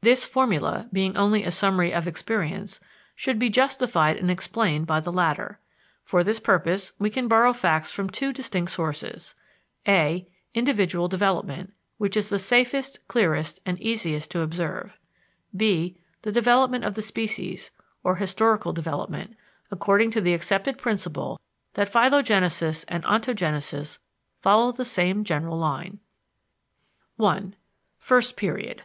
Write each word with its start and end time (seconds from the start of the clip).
This 0.00 0.24
formula, 0.24 0.88
being 0.90 1.18
only 1.18 1.44
a 1.44 1.50
summary 1.50 1.92
of 1.92 2.06
experience, 2.08 2.80
should 3.14 3.38
be 3.38 3.50
justified 3.50 4.16
and 4.16 4.30
explained 4.30 4.86
by 4.86 5.00
the 5.00 5.12
latter. 5.12 5.60
For 6.02 6.24
this 6.24 6.40
purpose 6.40 6.92
we 6.98 7.10
can 7.10 7.28
borrow 7.28 7.52
facts 7.52 7.92
from 7.92 8.08
two 8.08 8.32
distinct 8.32 8.70
sources: 8.72 9.34
(a) 9.86 10.26
individual 10.54 11.08
development, 11.08 11.74
which 11.98 12.16
is 12.16 12.30
the 12.30 12.38
safest, 12.38 13.06
clearest, 13.06 13.60
and 13.66 13.78
easiest 13.78 14.30
to 14.30 14.40
observe; 14.40 14.96
(b) 15.54 15.98
the 16.22 16.32
development 16.32 16.84
of 16.86 16.94
the 16.94 17.02
species, 17.02 17.70
or 18.02 18.16
historical 18.16 18.72
development, 18.72 19.36
according 19.70 20.10
to 20.12 20.22
the 20.22 20.32
accepted 20.32 20.78
principle 20.78 21.38
that 21.74 21.92
phylogenesis 21.92 22.86
and 22.88 23.04
ontogenesis 23.04 23.98
follow 24.40 24.72
the 24.72 24.86
same 24.86 25.22
general 25.22 25.58
line. 25.58 26.00
I 27.20 27.52
_First 28.02 28.36
Period. 28.36 28.84